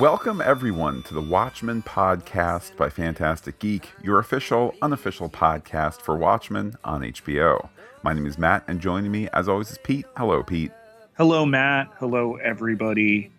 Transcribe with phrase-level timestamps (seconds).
[0.00, 6.74] Welcome, everyone, to the Watchmen podcast by Phantastic Geek, your official, unofficial podcast for Watchmen
[6.82, 7.68] on HBO.
[8.02, 10.06] My name is Matt, and joining me, as always, is Pete.
[10.16, 10.72] Hello, Pete.
[11.18, 11.88] Hello, Matt.
[11.98, 13.30] Hello, everybody.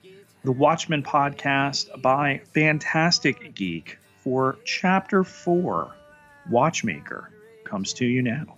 [0.43, 5.91] The Watchmen podcast by Phantastic Geek for Chapter 4
[6.51, 7.31] Watchmaker
[7.63, 8.55] comes to you now.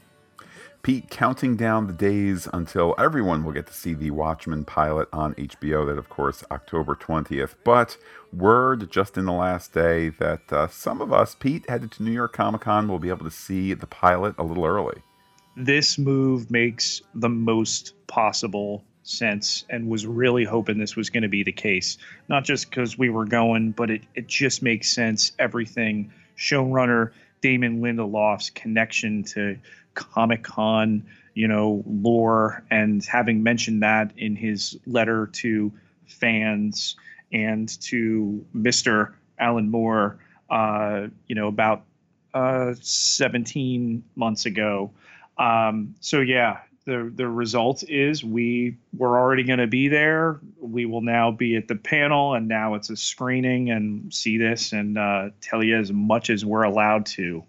[0.83, 5.33] Pete counting down the days until everyone will get to see the Watchmen pilot on
[5.35, 5.85] HBO.
[5.87, 7.55] That, of course, October 20th.
[7.63, 7.97] But
[8.33, 12.11] word just in the last day that uh, some of us, Pete, headed to New
[12.11, 15.01] York Comic Con, will be able to see the pilot a little early.
[15.55, 21.29] This move makes the most possible sense and was really hoping this was going to
[21.29, 21.97] be the case.
[22.27, 25.31] Not just because we were going, but it, it just makes sense.
[25.39, 27.11] Everything, showrunner
[27.43, 29.59] Damon Lindelof's connection to
[29.93, 35.71] Comic Con, you know, lore, and having mentioned that in his letter to
[36.05, 36.95] fans
[37.31, 39.13] and to Mr.
[39.40, 41.84] Alan Moore, uh, you know, about
[42.34, 44.91] uh, 17 months ago.
[45.37, 50.40] Um, so yeah, the the result is we were already going to be there.
[50.59, 54.73] We will now be at the panel, and now it's a screening and see this
[54.73, 57.43] and uh, tell you as much as we're allowed to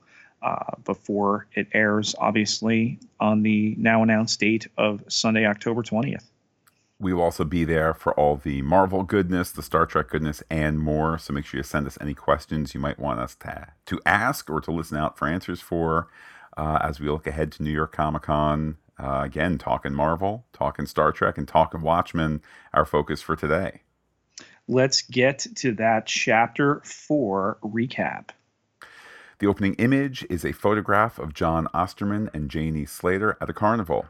[0.45, 6.25] uh, before it airs, obviously, on the now announced date of Sunday, October 20th.
[7.01, 10.79] We will also be there for all the Marvel goodness, the Star Trek goodness, and
[10.79, 11.19] more.
[11.19, 14.49] So make sure you send us any questions you might want us to, to ask
[14.49, 16.09] or to listen out for answers for
[16.57, 18.77] uh, as we look ahead to New York Comic Con.
[18.97, 22.41] Uh, again, talking Marvel, talking Star Trek, and talking Watchmen,
[22.73, 23.81] our focus for today.
[24.69, 28.29] Let's get to that chapter four recap.
[29.41, 34.07] The opening image is a photograph of Jon Osterman and Janie Slater at a carnival.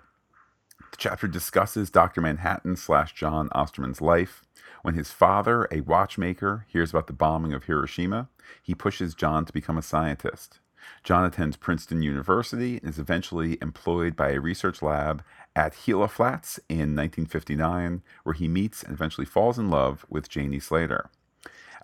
[0.78, 2.20] The chapter discusses Dr.
[2.20, 4.44] Manhattan slash Jon Osterman's life.
[4.82, 8.28] When his father, a watchmaker, hears about the bombing of Hiroshima,
[8.62, 10.59] he pushes Jon to become a scientist.
[11.03, 15.25] Jon attends Princeton University and is eventually employed by a research lab
[15.56, 20.60] at Gila Flats in 1959, where he meets and eventually falls in love with Janie
[20.60, 21.09] Slater.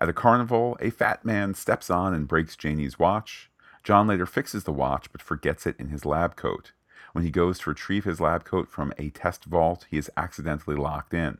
[0.01, 3.51] At a carnival, a fat man steps on and breaks Janie's watch.
[3.83, 6.71] Jon later fixes the watch but forgets it in his lab coat.
[7.11, 10.75] When he goes to retrieve his lab coat from a test vault, he is accidentally
[10.75, 11.37] locked in.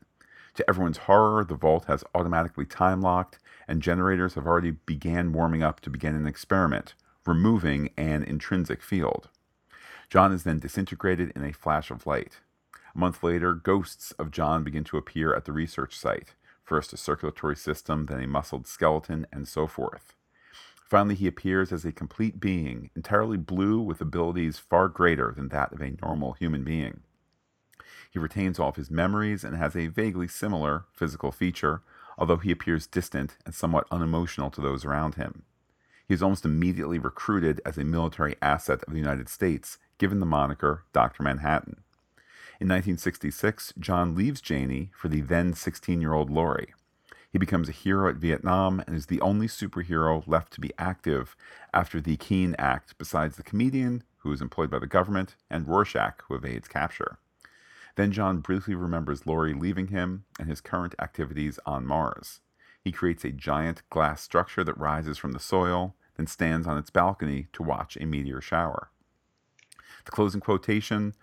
[0.53, 5.63] To everyone's horror, the vault has automatically time locked, and generators have already began warming
[5.63, 6.93] up to begin an experiment,
[7.25, 9.29] removing an intrinsic field.
[10.07, 12.41] Jon is then disintegrated in a flash of light.
[12.93, 16.35] A month later, ghosts of Jon begin to appear at the research site
[16.71, 20.15] first a circulatory system, then a muscled skeleton, and so forth.
[20.89, 25.73] Finally, he appears as a complete being, entirely blue with abilities far greater than that
[25.73, 27.01] of a normal human being.
[28.09, 31.81] He retains all of his memories and has a vaguely similar physical feature,
[32.17, 35.43] although he appears distant and somewhat unemotional to those around him.
[36.07, 40.25] He is almost immediately recruited as a military asset of the United States, given the
[40.25, 41.21] moniker Dr.
[41.21, 41.83] Manhattan.
[42.61, 46.75] In 1966, Jon leaves Janie for the then 16 year old Laurie.
[47.31, 51.35] He becomes a hero at Vietnam and is the only superhero left to be active
[51.73, 56.21] after the Keene Act, besides the comedian, who is employed by the government, and Rorschach,
[56.27, 57.17] who evades capture.
[57.95, 62.41] Then Jon briefly remembers Laurie leaving him and his current activities on Mars.
[62.79, 66.91] He creates a giant glass structure that rises from the soil, then stands on its
[66.91, 68.91] balcony to watch a meteor shower.
[70.05, 71.15] The closing quotation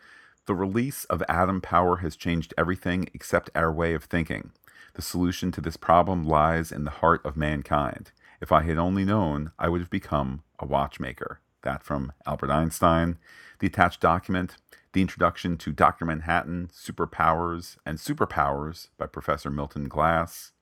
[0.48, 4.50] the release of atom power has changed everything except our way of thinking.
[4.94, 8.12] The solution to this problem lies in the heart of mankind.
[8.40, 11.40] If I had only known, I would have become a watchmaker.
[11.64, 13.18] That from Albert Einstein.
[13.58, 14.56] The attached document,
[14.94, 16.06] The Introduction to Dr.
[16.06, 20.52] Manhattan, Superpowers and Superpowers by Professor Milton Glass.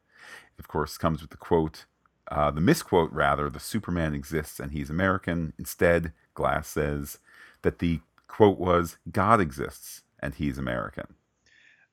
[0.57, 1.85] It, of course, comes with the quote,
[2.29, 5.53] uh, the misquote rather, the Superman exists and he's American.
[5.61, 7.19] Instead, Glass says
[7.63, 8.01] that the
[8.37, 11.07] quote was God exists and he's American.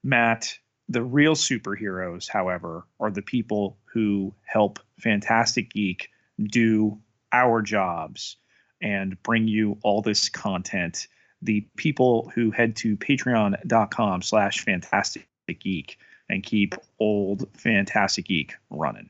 [0.04, 0.58] Matt,
[0.90, 6.10] the real superheroes, however, are the people who help Phantastic Geek
[6.42, 7.00] do
[7.32, 8.36] our jobs
[8.82, 11.08] and bring you all this content.
[11.42, 15.28] The people who head to patreon.com slash phantastic
[15.60, 15.98] geek
[16.30, 19.10] and keep old Phantastic Geek running.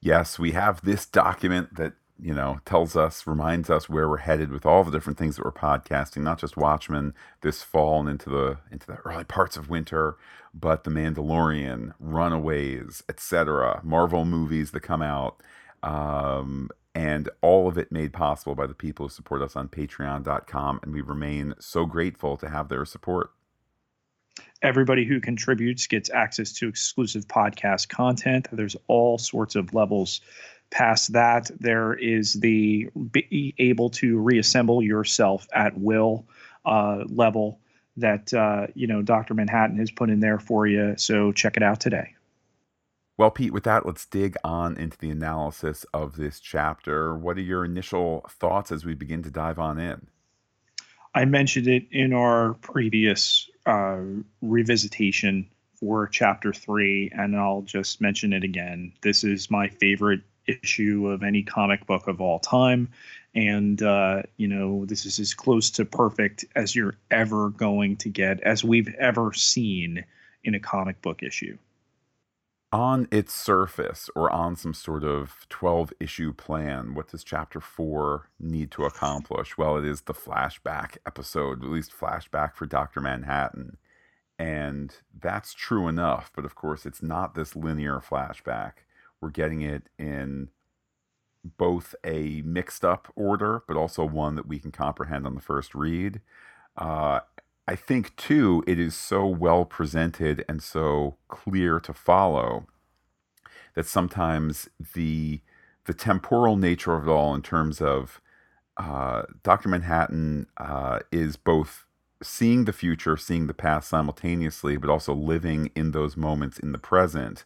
[0.00, 4.50] Yes, we have this document that you know, tells us, reminds us where we're headed
[4.50, 8.30] with all the different things that we're podcasting, not just Watchmen this fall and into
[8.30, 10.16] the into the early parts of winter,
[10.54, 15.42] but The Mandalorian, Runaways, etc., Marvel movies that come out,
[15.82, 20.80] um, and all of it made possible by the people who support us on Patreon.com,
[20.82, 23.30] and we remain so grateful to have their support.
[24.62, 28.48] Everybody who contributes gets access to exclusive podcast content.
[28.50, 30.22] There's all sorts of levels
[30.70, 31.50] past that.
[31.58, 36.26] There is the be able to reassemble yourself at will
[36.64, 37.60] uh, level
[37.96, 39.34] that uh, you know Dr.
[39.34, 40.94] Manhattan has put in there for you.
[40.96, 42.14] So check it out today.
[43.18, 47.16] Well, Pete, with that, let's dig on into the analysis of this chapter.
[47.16, 50.08] What are your initial thoughts as we begin to dive on in?
[51.14, 54.02] I mentioned it in our previous uh,
[54.44, 55.46] revisitation
[55.80, 58.92] for chapter three, and I'll just mention it again.
[59.00, 62.88] This is my favorite issue of any comic book of all time.
[63.34, 68.08] And, uh, you know, this is as close to perfect as you're ever going to
[68.08, 70.04] get, as we've ever seen
[70.44, 71.58] in a comic book issue
[72.72, 78.28] on its surface or on some sort of 12 issue plan, what does chapter 4
[78.40, 79.56] need to accomplish?
[79.56, 83.00] Well, it is the flashback episode, at least flashback for Dr.
[83.00, 83.78] Manhattan.
[84.38, 88.72] And that's true enough, but of course, it's not this linear flashback.
[89.26, 90.50] We're getting it in
[91.58, 95.74] both a mixed up order, but also one that we can comprehend on the first
[95.74, 96.20] read.
[96.76, 97.20] Uh,
[97.66, 102.68] I think too, it is so well presented and so clear to follow
[103.74, 105.40] that sometimes the
[105.86, 108.20] the temporal nature of it all, in terms of
[108.76, 111.84] uh, Doctor Manhattan, uh, is both
[112.22, 116.78] seeing the future, seeing the past simultaneously, but also living in those moments in the
[116.78, 117.44] present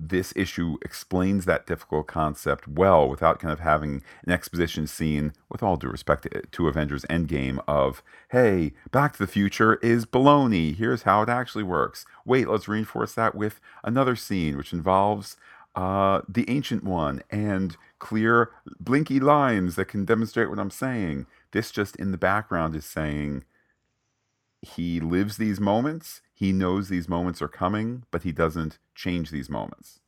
[0.00, 5.62] this issue explains that difficult concept well without kind of having an exposition scene, with
[5.62, 10.76] all due respect to, Avengers Endgame, of, hey, Back to the Future is baloney.
[10.76, 12.06] Here's how it actually works.
[12.24, 15.36] Wait, let's reinforce that with another scene, which involves
[15.74, 21.26] uh, the Ancient One and clear, blinky lines that can demonstrate what I'm saying.
[21.50, 23.44] This just in the background is saying,
[24.62, 26.20] he lives these moments.
[26.34, 30.00] He knows these moments are coming, but he doesn't change these moments.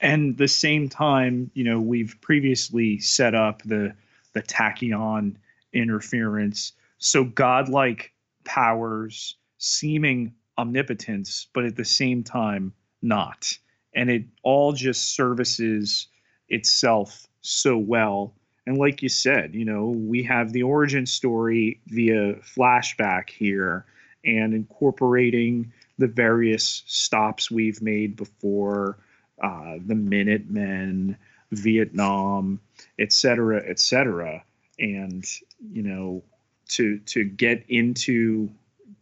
[0.00, 3.94] And the same time, you know, we've previously set up the
[4.34, 5.36] the tachyon
[5.72, 6.72] interference.
[6.98, 8.12] So godlike
[8.44, 13.56] powers, seeming omnipotence, but at the same time not.
[13.94, 16.08] And it all just services
[16.50, 18.34] itself so well.
[18.66, 23.86] And like you said, you know, we have the origin story via flashback here
[24.24, 28.98] and incorporating the various stops we've made before
[29.42, 31.16] uh, the Minutemen,
[31.52, 32.60] Vietnam,
[32.98, 34.42] et cetera, et cetera.
[34.78, 35.24] And,
[35.72, 36.22] you know,
[36.70, 38.50] to, to get into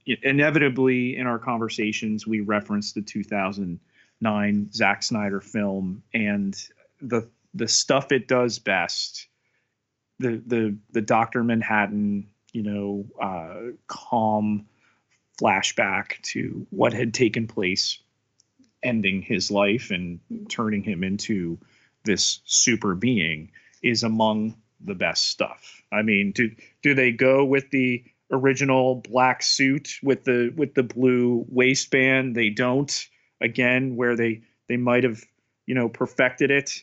[0.07, 6.55] inevitably in our conversations, we reference the 2009 Zack Snyder film and
[7.01, 9.29] the, the stuff it does best,
[10.19, 11.43] the, the, the Dr.
[11.43, 14.67] Manhattan, you know, uh, calm,
[15.41, 17.99] flashback to what had taken place,
[18.83, 21.59] ending his life and turning him into
[22.05, 23.51] this super being
[23.83, 25.83] is among the best stuff.
[25.93, 26.51] I mean, do
[26.83, 32.35] do they go with the original black suit with the with the blue waistband?
[32.35, 33.09] They don't.
[33.41, 35.23] Again, where they they might have
[35.67, 36.83] you know perfected it,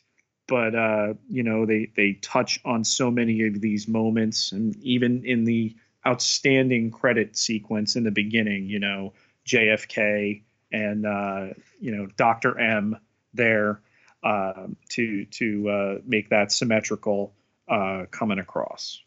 [0.52, 5.24] but uh, you know they they touch on so many of these moments, and even
[5.24, 5.74] in the
[6.06, 8.66] outstanding credit sequence in the beginning.
[8.66, 9.14] You know,
[9.48, 10.42] JFK
[10.74, 12.60] and uh, you know Dr.
[12.60, 12.98] M
[13.34, 13.80] there
[14.24, 17.34] uh, to to uh, make that symmetrical
[17.70, 19.02] uh, coming across.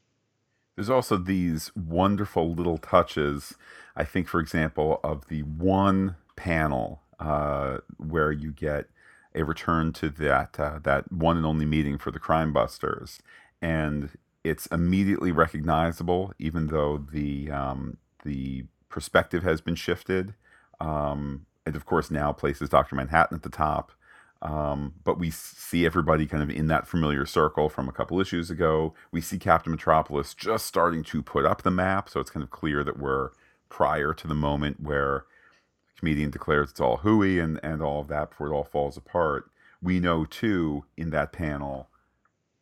[0.77, 3.55] There's also these wonderful little touches.
[3.95, 8.87] I think, for example, of the one panel uh, where you get
[9.35, 13.21] a return to that uh, that one and only meeting for the crime busters
[13.61, 14.11] and
[14.45, 20.35] it's immediately recognizable, even though the um, the perspective has been shifted.
[20.81, 23.93] Um, and of course, now places Doctor Manhattan at the top.
[24.43, 28.51] Um, but we see everybody kind of in that familiar circle from a couple issues
[28.51, 28.93] ago.
[29.11, 32.51] We see Captain Metropolis just starting to put up the map, so it's kind of
[32.51, 33.31] clear that we're
[33.71, 35.25] prior to the moment where
[36.05, 39.51] comedian declares it's all hooey and, and all of that before it all falls apart.
[39.81, 41.89] We know too in that panel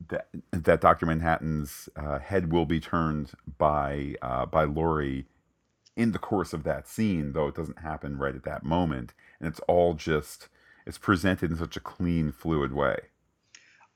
[0.09, 5.27] that that Doctor Manhattan's uh, head will be turned by uh, by Laurie
[5.97, 9.49] in the course of that scene, though it doesn't happen right at that moment, and
[9.49, 10.49] it's all just
[10.87, 12.97] it's presented in such a clean, fluid way.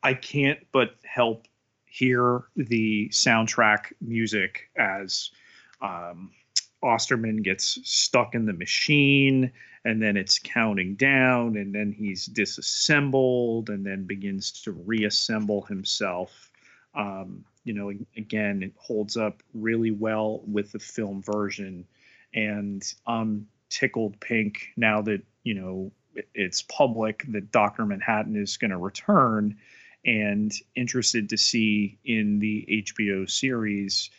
[0.03, 1.47] I can't but help
[1.85, 5.31] hear the soundtrack music as
[5.81, 6.33] um,
[6.83, 9.53] Osterman gets stuck in the machine
[9.85, 16.51] and then it's counting down and then he's disassembled and then begins to reassemble himself.
[16.95, 21.87] Um, you know again it holds up really well with the film version.
[22.35, 25.91] And i'm tickled pink now that you know
[26.35, 29.57] it's public that Doctor Manhattan is going to return,
[30.05, 34.11] and interested to see in the HBO series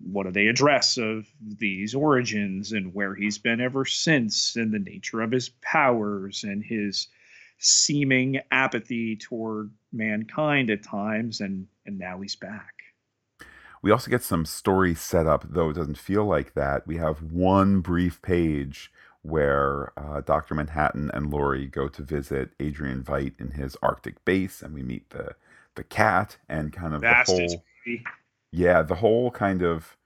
[0.00, 4.78] what do they address of these origins and where he's been ever since and the
[4.78, 7.08] nature of his powers and his
[7.58, 12.74] seeming apathy toward mankind at times and and now he's back.
[13.82, 16.86] We also get some story set up though it doesn't feel like that.
[16.86, 23.02] We have one brief page where uh, dr manhattan and laurie go to visit adrian
[23.02, 25.34] veidt in his arctic base and we meet the
[25.74, 27.64] the cat and kind of the whole
[28.50, 29.96] yeah the whole kind of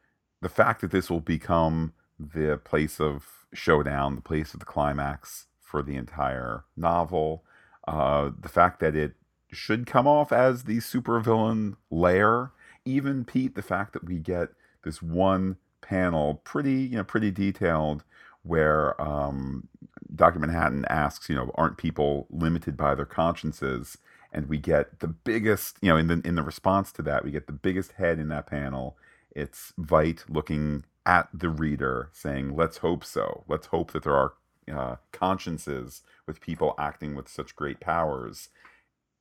[0.41, 5.47] the fact that this will become the place of showdown the place of the climax
[5.73, 7.43] for the entire novel.
[7.89, 9.15] Uh, the fact that it
[9.51, 12.53] should come off as the supervillain lair.
[12.85, 14.51] Even Pete, the fact that we get
[14.85, 18.05] this one panel, pretty you know, pretty detailed,
[18.43, 19.69] where um,
[20.15, 23.99] Doctor Manhattan asks, you know, aren't people limited by their consciences?
[24.33, 27.31] And we get the biggest, you know, in the in the response to that, we
[27.31, 28.97] get the biggest head in that panel.
[29.31, 33.45] It's Veidt looking at the reader, saying, "Let's hope so.
[33.49, 34.35] Let's hope that there are
[34.73, 38.49] uh, consciences with people acting with such great powers.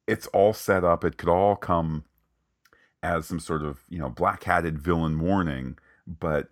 [0.08, 1.03] It's all set up.
[1.03, 2.06] It could all come
[3.03, 5.77] as some sort of you know black hatted villain warning,
[6.08, 6.50] but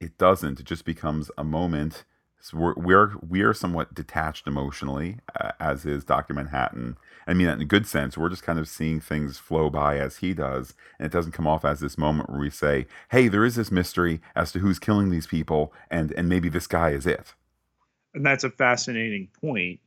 [0.00, 0.60] it doesn't.
[0.60, 2.04] It just becomes a moment.
[2.42, 6.96] So we're we're we're somewhat detached emotionally, uh, as is Doctor Manhattan.
[7.26, 8.18] I mean that in a good sense.
[8.18, 11.46] We're just kind of seeing things flow by as he does, and it doesn't come
[11.46, 14.78] off as this moment where we say, "Hey, there is this mystery as to who's
[14.78, 17.34] killing these people, and and maybe this guy is it."
[18.14, 19.80] and that's a fascinating point.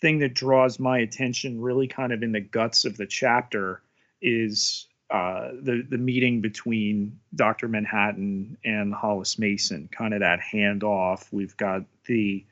[0.00, 3.82] Thing that draws my attention, really, kind of in the guts of the chapter,
[4.22, 9.88] is uh, the the meeting between Doctor Manhattan and Hollis Mason.
[9.90, 11.26] Kind of that handoff.
[11.32, 12.44] We've got the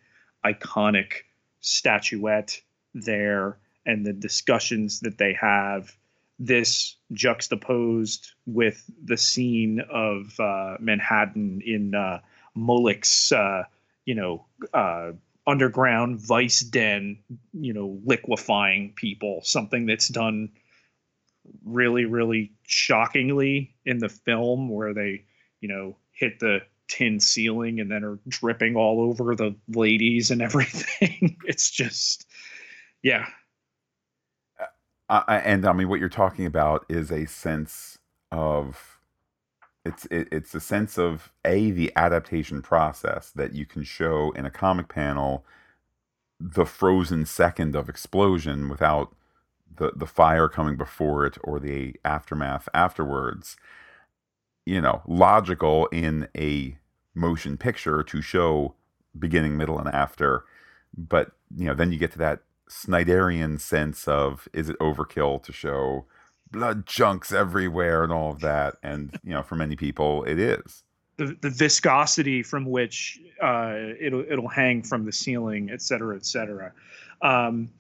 [0.45, 1.13] iconic
[1.61, 2.61] statuette
[2.95, 5.97] there, and the discussions that they have.
[6.39, 12.21] This juxtaposed with the scene of uh, Manhattan in uh,
[12.55, 13.65] Moloch's uh,
[14.07, 15.13] you know, uh,
[15.47, 17.19] underground vice den,
[17.53, 20.51] you know, liquefying people, something that's done
[21.65, 25.25] really, really shockingly in the film where they,
[25.61, 30.43] you know, hit the tin ceiling and then are dripping all over the ladies and
[30.43, 31.37] everything.
[31.45, 32.27] it's just,
[33.03, 33.27] yeah.
[35.09, 37.99] Uh, and I mean, what you're talking about is a sense
[38.33, 38.99] of
[39.85, 44.45] it's it, it's a sense of a the adaptation process that you can show in
[44.45, 45.45] a comic panel
[46.41, 49.15] the frozen second of explosion without
[49.77, 53.57] the the fire coming before it or the aftermath afterwards
[54.65, 56.77] you know logical in a
[57.15, 58.75] motion picture to show
[59.19, 60.45] beginning middle and after
[60.97, 65.53] but you know then you get to that snyderian sense of is it overkill to
[65.53, 66.05] show
[66.51, 68.77] blood chunks everywhere and all of that.
[68.83, 70.83] And you know, for many people, it is
[71.17, 76.27] the the viscosity from which uh, it'll it'll hang from the ceiling, et cetera, et
[76.27, 76.73] cetera.
[77.23, 77.71] Um,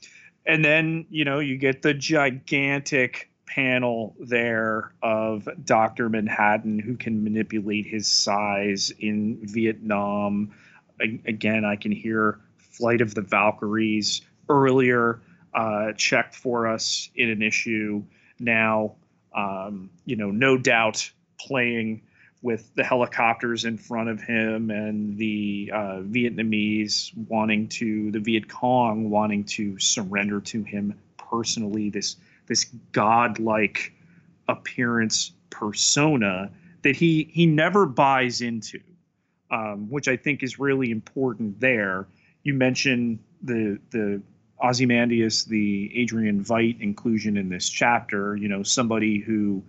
[0.46, 7.24] and then you know you get the gigantic panel there of Doctor Manhattan who can
[7.24, 10.52] manipulate his size in Vietnam.
[11.00, 15.20] Again, I can hear Flight of the Valkyries earlier
[15.54, 18.02] uh, checked for us in an issue
[18.38, 18.96] now.
[19.34, 22.02] Um, you know, no doubt playing
[22.42, 28.48] with the helicopters in front of him and the uh, Vietnamese wanting to, the Viet
[28.48, 31.90] Cong wanting to surrender to him personally.
[31.90, 32.16] This
[32.46, 33.92] this godlike
[34.48, 36.50] appearance persona
[36.82, 38.80] that he he never buys into,
[39.50, 41.58] um, which I think is really important.
[41.60, 42.06] There,
[42.42, 44.22] you mentioned the the
[44.62, 49.62] Ozymandias, the Adrian Veidt inclusion in this chapter, you know, somebody who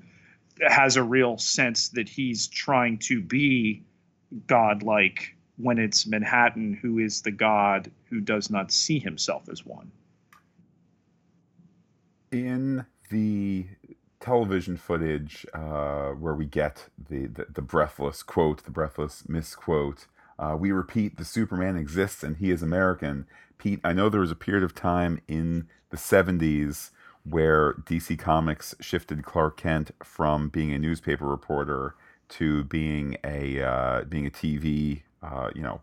[0.65, 3.83] has a real sense that he's trying to be
[4.47, 9.91] godlike when it's Manhattan who is the god who does not see himself as one.
[12.31, 13.67] In the
[14.19, 20.55] television footage uh, where we get the, the, the, breathless quote, the breathless misquote, uh,
[20.59, 23.25] we repeat the Superman exists and he is American.
[23.57, 26.91] Pete, I know there was a period of time in the 70s
[27.29, 31.95] where DC Comics shifted Clark Kent from being a newspaper reporter
[32.29, 35.81] to being a uh, being a TV, uh, you know,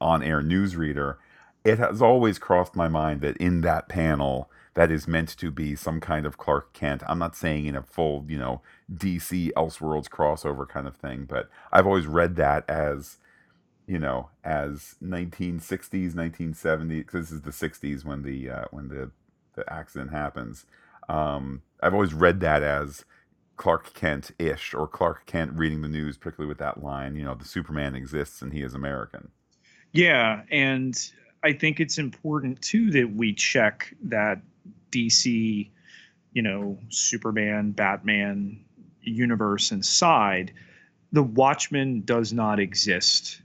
[0.00, 1.16] on-air newsreader.
[1.64, 5.74] It has always crossed my mind that in that panel, that is meant to be
[5.74, 7.02] some kind of Clark Kent.
[7.08, 8.60] I'm not saying in a full, you know,
[8.92, 13.18] DC Elseworlds crossover kind of thing, but I've always read that as
[13.86, 19.10] you know, as 1960s, 1970s, because this is the 60s when the uh, when the
[19.54, 20.66] the accident happens.
[21.08, 23.04] Um, I've always read that as
[23.56, 27.34] Clark Kent ish or Clark Kent reading the news, particularly with that line, you know,
[27.34, 29.30] the Superman exists and he is American.
[29.92, 30.94] Yeah, and
[31.42, 34.40] I think it's important too that we check that
[34.90, 35.70] DC,
[36.32, 38.60] you know, Superman, Batman
[39.02, 40.52] universe inside.
[41.12, 43.40] The Watchman does not exist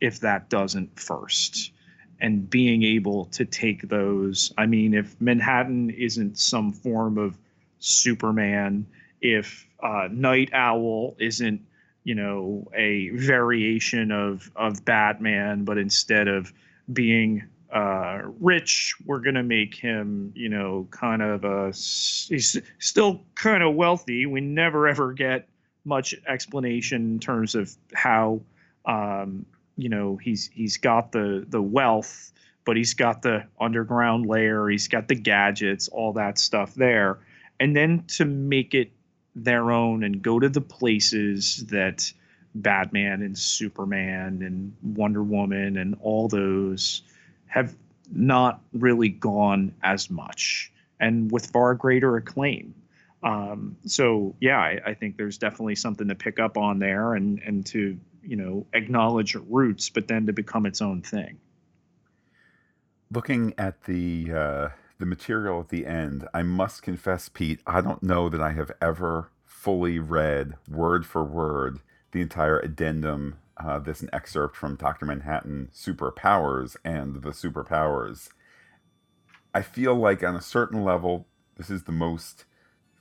[0.00, 1.72] if that doesn't first.
[2.20, 7.36] And being able to take those, I mean, if Manhattan isn't some form of
[7.78, 8.86] Superman,
[9.20, 11.60] if uh, Night Owl isn't,
[12.04, 16.52] you know, a variation of of Batman, but instead of
[16.92, 21.66] being uh, rich, we're gonna make him, you know, kind of a.
[21.68, 24.24] He's still kind of wealthy.
[24.24, 25.48] We never ever get
[25.84, 28.40] much explanation in terms of how
[28.84, 29.44] um,
[29.76, 32.32] you know he's he's got the the wealth
[32.64, 37.18] but he's got the underground layer he's got the gadgets all that stuff there.
[37.58, 38.92] And then to make it
[39.34, 42.12] their own and go to the places that
[42.54, 47.02] batman and superman and wonder woman and all those
[47.46, 47.74] have
[48.10, 52.74] not really gone as much and with far greater acclaim.
[53.22, 57.38] Um, so yeah I, I think there's definitely something to pick up on there and
[57.40, 61.38] and to you know acknowledge roots but then to become its own thing.
[63.10, 64.68] Looking at the uh,
[64.98, 68.70] the material at the end i must confess pete i don't know that i have
[68.80, 71.80] ever fully read word for word
[72.12, 78.28] the entire addendum uh, this an excerpt from dr manhattan superpowers and the superpowers.
[79.54, 82.44] I feel like on a certain level this is the most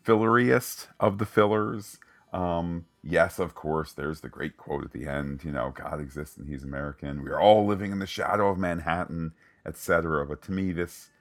[0.03, 1.97] filleriest of the fillers
[2.31, 6.37] um, yes, of course, there's the great quote at the end, you know, God exists
[6.37, 7.23] and he's American.
[7.23, 9.31] We are all living in the shadow of Manhattan,
[9.65, 10.25] etc.
[10.25, 11.11] But to me, this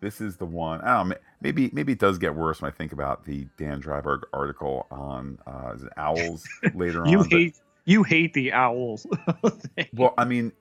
[0.00, 0.80] this is the one.
[0.82, 3.82] I don't know, maybe maybe it does get worse when I think about the Dan
[3.82, 7.30] Dreiberg article on uh, owls later you on.
[7.30, 9.06] You hate, but, you hate the owls.
[9.94, 10.52] well, I mean,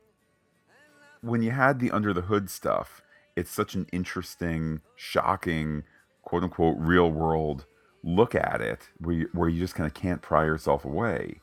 [1.21, 3.01] when you had the under the hood stuff,
[3.35, 5.83] it's such an interesting, shocking,
[6.23, 7.65] quote unquote, real world
[8.03, 11.41] look at it where you, where you just kind of can't pry yourself away.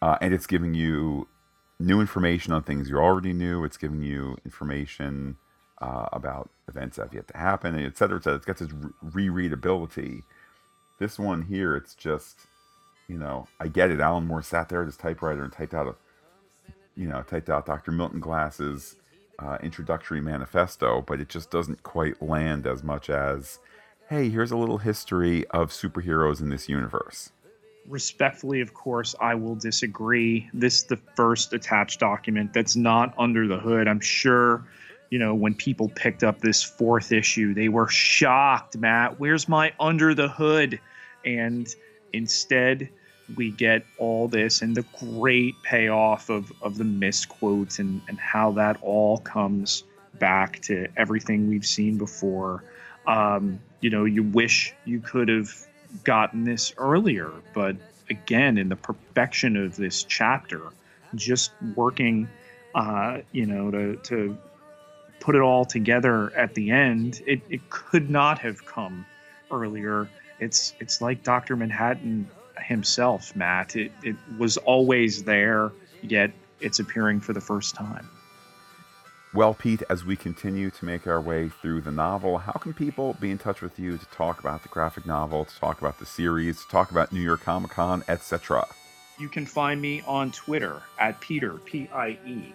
[0.00, 1.28] Uh, and it's giving you
[1.78, 3.64] new information on things you already knew.
[3.64, 5.36] It's giving you information
[5.80, 8.36] uh, about events that have yet to happen, et cetera, et cetera.
[8.36, 10.22] It's got this re- rereadability.
[10.98, 12.40] This one here, it's just,
[13.08, 14.00] you know, I get it.
[14.00, 15.94] Alan Moore sat there at his typewriter and typed out a,
[16.96, 17.90] you know, typed out Dr.
[17.90, 18.96] Milton Glass's
[19.38, 23.58] uh, introductory manifesto, but it just doesn't quite land as much as
[24.08, 27.30] hey, here's a little history of superheroes in this universe.
[27.88, 30.48] Respectfully, of course, I will disagree.
[30.54, 33.88] This is the first attached document that's not under the hood.
[33.88, 34.64] I'm sure,
[35.10, 39.18] you know, when people picked up this fourth issue, they were shocked, Matt.
[39.18, 40.78] Where's my under the hood?
[41.24, 41.74] And
[42.12, 42.88] instead,
[43.36, 48.52] we get all this and the great payoff of, of the misquotes and, and how
[48.52, 49.84] that all comes
[50.18, 52.64] back to everything we've seen before.
[53.06, 55.50] Um, you know, you wish you could have
[56.04, 57.76] gotten this earlier, but
[58.08, 60.62] again, in the perfection of this chapter,
[61.14, 62.28] just working,
[62.74, 64.38] uh, you know, to, to
[65.20, 69.04] put it all together at the end, it, it could not have come
[69.50, 70.08] earlier.
[70.40, 71.56] It's it's like Dr.
[71.56, 73.76] Manhattan himself, Matt.
[73.76, 75.70] It, it was always there,
[76.02, 78.08] yet it's appearing for the first time.
[79.34, 83.16] Well, Pete, as we continue to make our way through the novel, how can people
[83.18, 86.04] be in touch with you to talk about the graphic novel, to talk about the
[86.04, 88.66] series, to talk about New York Comic Con, etc.?
[89.18, 92.52] You can find me on Twitter at Peter, P I E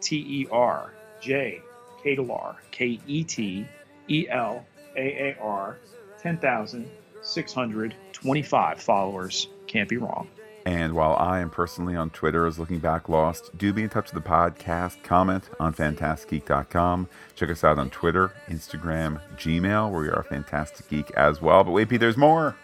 [0.00, 1.60] T E R J
[2.02, 3.66] Ketelaar, K E T
[4.08, 4.64] E L
[4.96, 5.76] A A R,
[6.22, 9.48] 10,625 followers.
[9.66, 10.26] Can't be wrong.
[10.66, 14.12] And while I am personally on Twitter as Looking Back Lost, do be in touch
[14.12, 15.02] with the podcast.
[15.02, 17.08] Comment on phantasticgeek.com.
[17.34, 21.64] Check us out on Twitter, Instagram, Gmail, where we are Phantastic Geek as well.
[21.64, 22.56] But wait, Pete, there's more.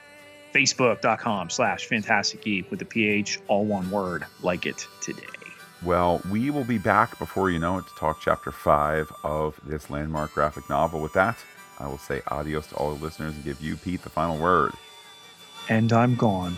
[0.54, 5.22] Facebook.com slash Phantastic Geek with the PH, all one word, like it today.
[5.82, 9.90] Well, we will be back before you know it to talk chapter five of this
[9.90, 11.00] landmark graphic novel.
[11.00, 11.38] With that,
[11.78, 14.72] I will say adios to all the listeners and give you, Pete, the final word.
[15.68, 16.54] And I'm gone.